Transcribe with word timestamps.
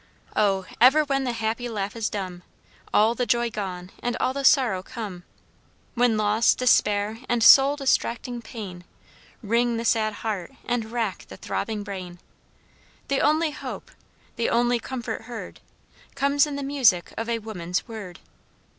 O! 0.35 0.65
ever 0.81 1.03
when 1.03 1.25
the 1.25 1.31
happy 1.31 1.69
laugh 1.69 1.95
is 1.95 2.09
dumb, 2.09 2.41
All 2.91 3.13
the 3.13 3.27
joy 3.27 3.51
gone, 3.51 3.91
and 4.01 4.17
all 4.17 4.33
the 4.33 4.43
sorrow 4.43 4.81
come, 4.81 5.25
When 5.93 6.17
loss, 6.17 6.55
despair, 6.55 7.19
and 7.29 7.43
soul 7.43 7.75
distracting 7.75 8.41
pain, 8.41 8.83
Wring 9.43 9.77
the 9.77 9.85
sad 9.85 10.13
heart 10.25 10.53
and 10.65 10.85
rack 10.91 11.27
the 11.27 11.37
throbbing 11.37 11.83
brain, 11.83 12.17
The 13.09 13.21
only 13.21 13.51
hope 13.51 13.91
the 14.37 14.49
only 14.49 14.79
comfort 14.79 15.25
heard 15.25 15.59
Comes 16.15 16.47
in 16.47 16.55
the 16.55 16.63
music 16.63 17.13
of 17.15 17.29
a 17.29 17.37
woman's 17.37 17.87
word. 17.87 18.17